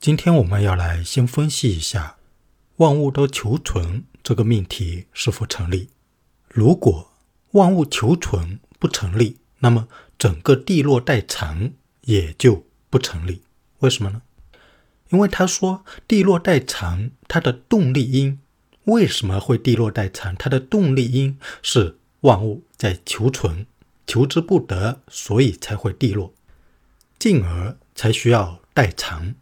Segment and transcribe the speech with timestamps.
[0.00, 2.18] 今天我们要来先分析一下
[2.76, 5.88] 万物都求存这个命题是否成立。
[6.48, 7.10] 如果
[7.50, 11.72] 万物求存不成立，那么整个地落代偿
[12.02, 13.42] 也就不成立。
[13.80, 14.22] 为什么呢？
[15.08, 18.38] 因为他说地落代偿它的动力因
[18.84, 20.36] 为什么会地落代偿？
[20.36, 23.66] 它的动力因是万物在求存，
[24.06, 26.32] 求之不得，所以才会地落，
[27.18, 29.34] 进而才需要代偿。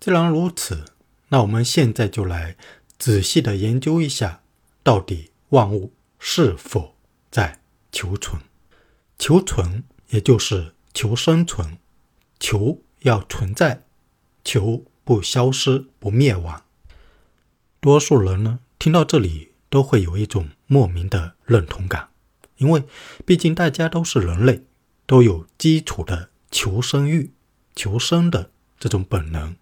[0.00, 0.86] 既然如此，
[1.28, 2.56] 那我们现在就来
[2.98, 4.40] 仔细的研究一下，
[4.82, 6.96] 到底万物是否
[7.30, 7.60] 在
[7.92, 8.40] 求存？
[9.18, 11.76] 求存也就是求生存，
[12.38, 13.84] 求要存在，
[14.42, 16.64] 求不消失、不灭亡。
[17.78, 22.08] 多数人呢，听到这里都会有一种莫名的认同感，
[22.56, 22.84] 因为
[23.26, 24.64] 毕竟大家都是人类，
[25.04, 27.34] 都有基础的求生欲、
[27.76, 29.54] 求生的这种本能。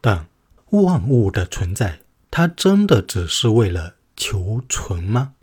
[0.00, 0.28] 但
[0.70, 5.34] 万物的存在，它真的只是为了求存吗？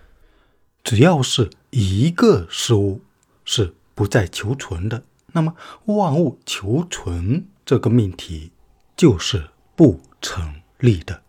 [0.84, 3.02] 只要是一个事物
[3.44, 5.04] 是不再求存的，
[5.34, 8.52] 那么万物求存这个命题
[8.96, 11.24] 就是不成立的。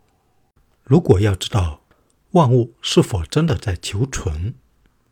[0.84, 1.80] 如果要知道
[2.32, 4.54] 万物是否真的在求存，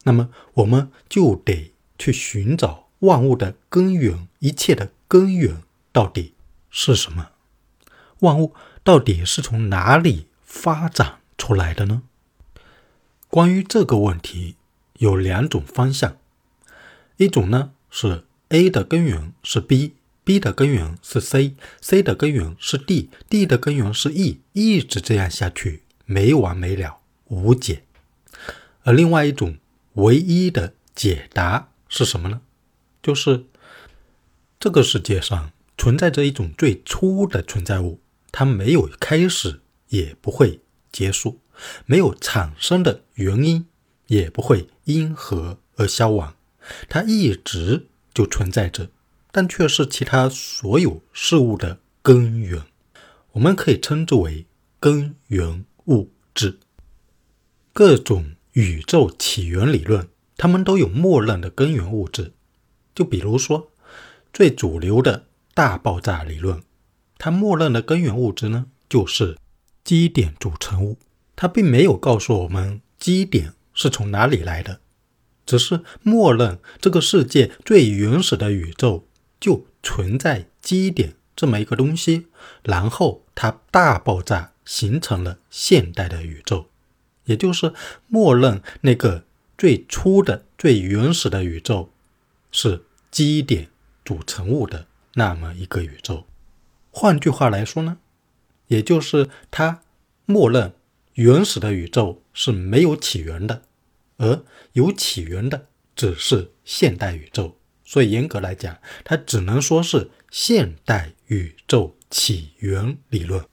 [0.03, 6.35] 那么我们就得去寻找万物的根源，一切的根源到底
[6.71, 7.31] 是什么？
[8.25, 12.03] 万物到底是从哪里发展出来的呢？
[13.29, 14.57] 关于这个问题，
[14.99, 16.17] 有两种方向。
[17.17, 27.85] 一种呢是 A 的根源是 B，B 的根源是 C，C 的根源是 D，D 的根源是 E，一直这样下去，没完没了，无解。
[28.83, 29.59] 而另外一种
[29.95, 32.41] 唯一的解答是什么呢？
[33.03, 33.45] 就是
[34.59, 38.01] 这个世界上存在着一种最初的存在物。
[38.37, 40.59] 它没有开始，也不会
[40.91, 41.39] 结束；
[41.87, 43.65] 没有产生的原因，
[44.09, 46.35] 也不会因何而消亡。
[46.89, 48.91] 它一直就存在着，
[49.31, 52.61] 但却是其他所有事物的根源。
[53.31, 54.47] 我们可以称之为
[54.81, 56.59] 根源物质。
[57.73, 62.33] 各种宇宙起源理论，它们都有默认的根源物质。
[62.97, 63.71] 就比如说，
[64.33, 66.61] 最主流的大爆炸理论。
[67.19, 69.39] 它默认的根源物质呢，就是
[69.83, 70.99] 基点组成物。
[71.37, 74.81] 它并没有告诉我们基点是从哪里来的，
[75.45, 79.07] 只是默认这个世界最原始的宇宙
[79.41, 82.29] 就存在基点这么一个东西，
[82.63, 86.67] 然后它大爆炸形成了现代的宇宙，
[87.25, 87.75] 也就是
[88.07, 89.25] 默认那个
[89.59, 91.91] 最初的、最原始的宇宙
[92.53, 93.69] 是基点
[94.05, 96.25] 组成物的那么一个宇宙。
[96.97, 97.99] 换句话来说呢，
[98.69, 99.81] 也就是它
[100.27, 100.73] 默认
[101.15, 103.63] 原始的宇宙是没有起源的，
[104.19, 104.45] 而
[104.75, 105.67] 有起源的
[105.97, 107.59] 只是现代宇宙。
[107.85, 113.45] 所以严格来讲，它只能说是现代宇宙起源理论。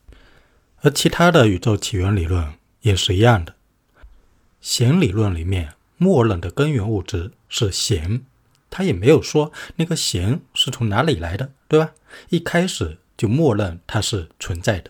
[0.81, 3.55] 而其他的宇宙起源理论也是一样的。
[4.61, 8.21] 弦理论里面默认的根源物质是弦，
[8.69, 11.93] 它也没有说那个弦是从哪里来的，对吧？
[12.29, 12.99] 一开始。
[13.21, 14.89] 就默认它是存在的，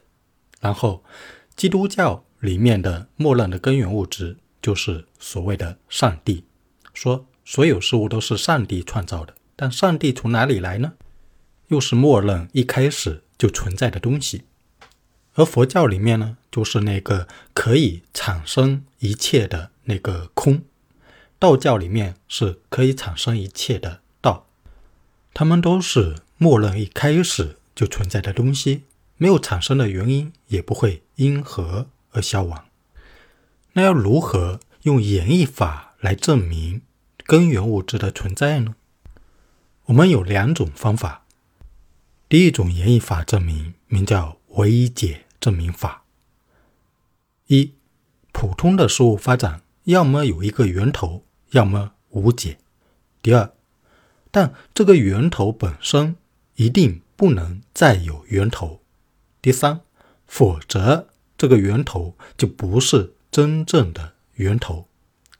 [0.62, 1.03] 然后
[1.53, 6.46] 基督教里面的默认的根源物质就是所谓的上帝，
[6.94, 10.94] 说所有事物都是上帝创造的，但上帝从哪里来呢？
[11.68, 14.44] 又是默认一开始就存在的东西。
[15.34, 20.63] 而佛教里面呢，就是那个可以产生一切的那个空，
[21.38, 24.48] 道教里面是可以产生一切的道，
[25.34, 27.58] 他们都是默认一开始。
[27.73, 28.83] 就存在的东西
[29.17, 32.65] 没有产生的原因，也不会因何而消亡。
[33.73, 36.81] 那要如何用演绎法来证明
[37.25, 38.75] 根源物质的存在呢？
[39.85, 41.25] 我们有两种方法。
[42.27, 46.03] 第一种演绎法证明名叫唯一解证明法。
[47.47, 47.74] 一，
[48.31, 52.57] 普通的事物发展要么有一个源头，要么无解。
[53.21, 53.53] 第二，
[54.31, 56.15] 但这个源头本身
[56.56, 57.01] 一定。
[57.21, 58.81] 不能再有源头。
[59.44, 59.81] 第三，
[60.25, 64.88] 否则这个源头就不是真正的源头。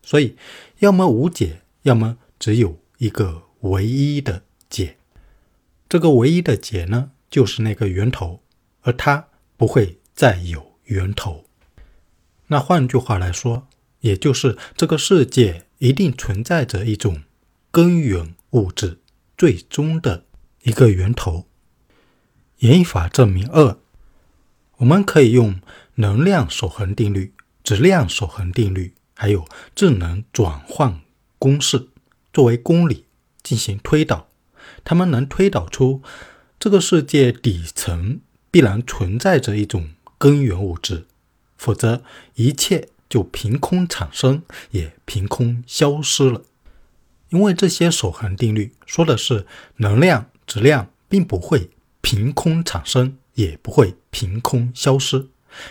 [0.04, 0.36] 所以，
[0.78, 4.98] 要么无解，要么只有一个唯一的解。
[5.89, 8.44] 这个唯一的解呢，就是那个源头，
[8.81, 11.45] 而它不会再有源头。
[12.45, 13.68] 那换句话来说，
[14.01, 17.24] 也就是这个世界一定存在着一种
[17.72, 19.00] 根源物质，
[19.36, 20.25] 最终的
[20.62, 21.48] 一个源头。
[22.62, 23.75] 演绎法证明二，
[24.78, 25.60] 我们可以用
[25.96, 31.02] 能量守恒定律、质量守恒定律，还有智能转换
[31.40, 31.88] 公式
[32.31, 33.06] 作为公理
[33.42, 34.28] 进行推导，
[34.84, 36.04] 它们能推导出
[36.60, 38.19] 这个世界底层
[38.52, 41.08] 必然存在着一种根源物质，
[41.58, 42.04] 否则
[42.36, 46.44] 一切就凭空产生，也凭空消失了。
[47.30, 49.48] 因为这些守恒定律说的是
[49.78, 51.72] 能量、质量并不会。
[52.13, 55.30] 凭空产生也不会凭空消失。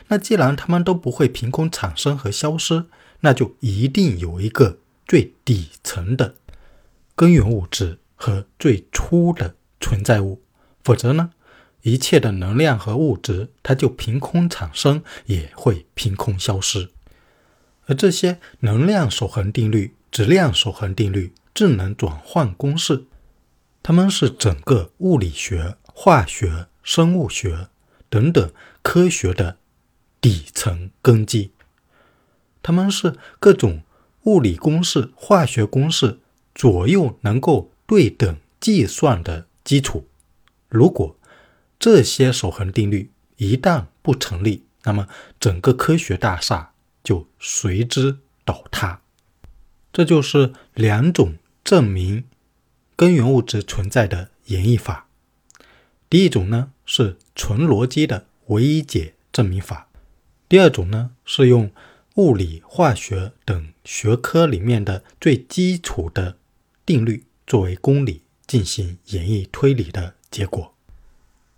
[0.08, 2.86] 那既然它们都不会凭空产生和消失，
[3.20, 6.36] 那就一定有一个最底层的
[7.14, 10.40] 根源物质和最初的存在物。
[10.82, 11.32] 否则呢，
[11.82, 16.88] 一切的能量和物质它就凭空产生，也会凭空消失。
[17.84, 23.04] 而这些能量守恒定律、质量守恒定律、智能转换公式，
[23.82, 25.76] 它们是整个物理学。
[26.02, 27.68] 化学、生物学
[28.08, 28.50] 等等
[28.80, 29.58] 科学的
[30.18, 31.50] 底层根基，
[32.62, 33.82] 它们是各种
[34.22, 36.18] 物理公式、化学公式
[36.54, 40.08] 左右能够对等计算的基础。
[40.70, 41.18] 如果
[41.78, 45.06] 这些守恒定律一旦不成立，那么
[45.38, 46.72] 整个科学大厦
[47.04, 49.02] 就随之倒塌。
[49.92, 52.24] 这就是两种证明
[52.96, 55.08] 根源物质存在的演绎法。
[56.10, 59.86] 第一种呢是纯逻辑的唯一解证明法，
[60.48, 61.70] 第二种呢是用
[62.16, 66.36] 物理、化学等学科里面的最基础的
[66.84, 70.74] 定律作为公理进行演绎推理的结果。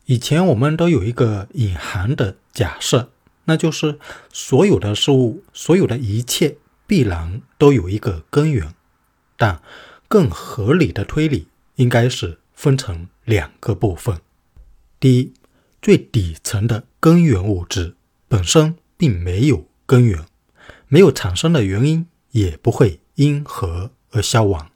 [0.04, 3.10] 以前我们都有一个隐含的假设，
[3.46, 3.98] 那就是
[4.30, 8.74] 所有的事物、所有的一切必然都有一个根源，
[9.38, 9.62] 但
[10.08, 14.20] 更合理的推理应该是分成两个部分。
[15.02, 15.34] 第一，
[15.80, 17.96] 最底层的根源物质
[18.28, 20.24] 本身并没有根源，
[20.86, 24.70] 没有产生的原因，也不会因何而消亡，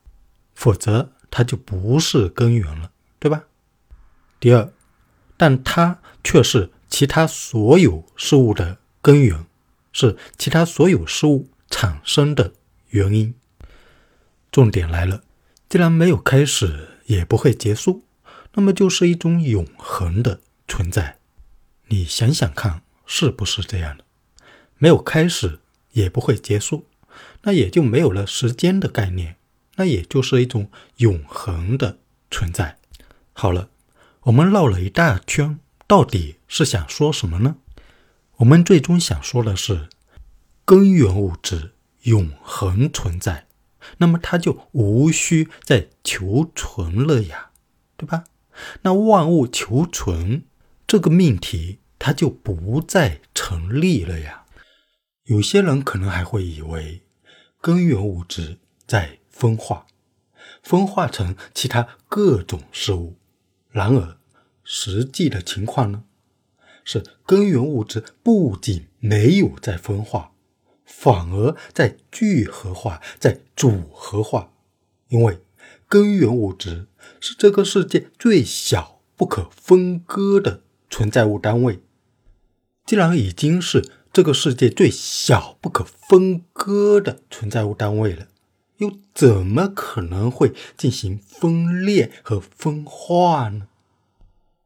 [0.53, 2.91] 否则它就不是根源了，
[3.21, 3.45] 对吧？
[4.41, 4.73] 第二，
[5.37, 9.47] 但它却是其他所有事物的根源，
[9.93, 12.53] 是其他所有事物产生的
[12.89, 13.33] 原因。
[14.51, 15.23] 重点来了，
[15.69, 18.03] 既然没有开始，也不会结束。
[18.57, 21.19] 那么就是一种永恒的存在，
[21.89, 24.05] 你想想看，是不是这样的？
[24.79, 25.61] 没有开始，
[25.93, 26.87] 也不会结束，
[27.43, 29.37] 那也就没有了时间的概念，
[29.77, 31.99] 那也就是一种永恒的
[32.31, 32.79] 存在。
[33.35, 33.69] 好了，
[34.23, 37.57] 我们绕了一大圈，到底是想说什么呢？
[38.39, 39.91] 我们最终想说的是，
[40.65, 41.73] 根源物质
[42.05, 43.47] 永恒存在，
[43.99, 47.51] 那么它就无需再求存了呀，
[47.99, 48.25] 对吧？
[48.83, 50.45] 那万物求存
[50.87, 54.45] 这个命题，它就不再成立了呀。
[55.25, 57.03] 有些人可能还会以为
[57.61, 59.87] 根源物质在分化，
[60.63, 63.17] 分化成其他各种事物。
[63.71, 64.17] 然而，
[64.63, 66.05] 实际的情况呢，
[66.85, 70.33] 是根源物质不仅没有在分化，
[70.85, 74.53] 反而在聚合化、在组合化，
[75.09, 75.39] 因为。
[75.89, 76.87] 根源物质
[77.21, 81.81] 是这个世界最小不可分割的存在物单位。
[82.85, 88.29] 既然已经是这个世界最小不可分割的存在物单位了，
[88.79, 93.69] 又怎么可能会进行分裂和分化呢？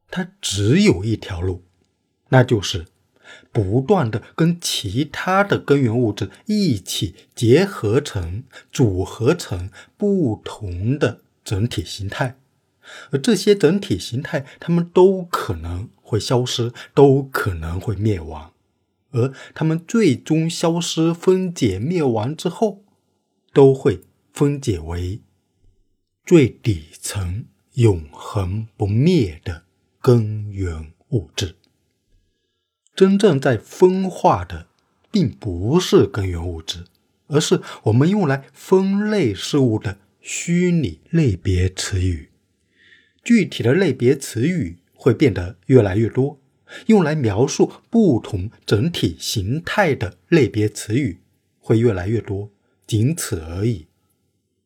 [0.09, 1.63] 它只有一条路，
[2.29, 2.85] 那就是
[3.51, 11.21] 不断的跟其他的根源物质一起结合成、组合成不同的。
[11.43, 12.37] 整体形态，
[13.09, 18.53] 而这些整体形态，它们都可能会消失，都可能会灭亡。
[19.09, 22.83] 而它们最终消失、分解、灭亡之后，
[23.51, 25.19] 都会分解为
[26.23, 29.63] 最底层、永恒不灭的
[29.99, 31.55] 根源物质。
[32.95, 34.67] 真正在分化的，
[35.11, 36.85] 并不是根源物质，
[37.27, 39.97] 而是我们用来分类事物的。
[40.23, 42.29] 虚拟类别词语，
[43.23, 46.39] 具体的类别词语会变得越来越多，
[46.85, 51.21] 用来描述不同整体形态的类别词语
[51.59, 52.51] 会越来越多，
[52.85, 53.87] 仅此而已。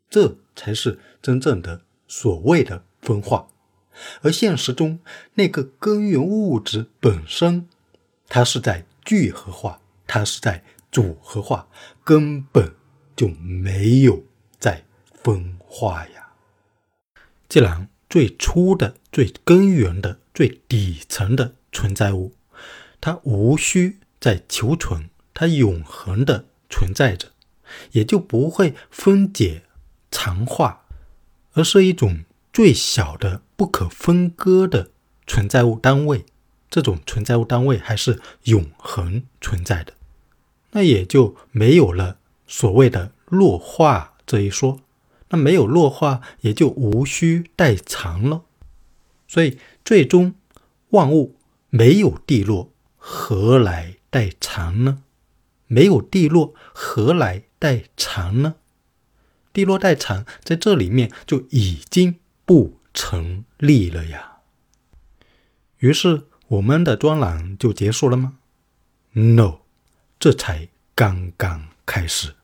[0.09, 3.47] 这才是真正的所谓的分化。
[4.23, 4.99] 而现实中，
[5.35, 7.69] 那个根源物质本身，
[8.27, 11.67] 它是在聚合化，它是在组合化，
[12.03, 12.73] 根本
[13.15, 14.23] 就没有
[14.59, 14.83] 在。
[15.23, 16.33] 分化呀！
[17.49, 22.35] 既然最初的、最根源的最底层的存在物，
[23.01, 27.31] 它无需再求存，它永恒的存在着，
[27.93, 29.63] 也就不会分解、
[30.11, 30.85] 残化，
[31.53, 34.91] 而是一种最小的、不可分割的
[35.25, 36.23] 存在物单位。
[36.69, 39.93] 这种存在物单位还是永恒存在的，
[40.71, 42.17] 那也就没有了
[42.47, 44.81] 所谓的弱化这一说。
[45.29, 48.43] 那没有弱化，也就无需代偿了。
[49.27, 50.35] 所以，最终
[50.89, 51.35] 万物
[51.69, 55.01] 没有地落，何来代偿呢？
[55.67, 58.55] 没有地落，何来代偿呢？
[59.51, 64.39] 地落代偿在这里面就已经不成立了呀。
[65.77, 66.27] 于是。
[66.47, 68.37] 我们的专栏就结束了吗
[69.13, 69.61] ？No，
[70.19, 72.35] 这才刚刚开始。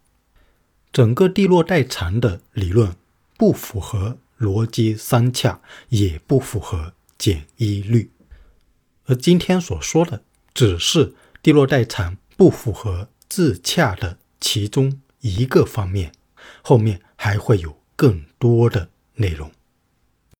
[0.91, 2.95] 整个地落代偿的理论
[3.37, 8.09] 不符合逻辑三洽，也不符合简易律。
[9.05, 16.11] 而今天所说的只是地落代偿不符合自洽的其中一个方面，
[16.63, 19.51] 后面还会有更多的内容。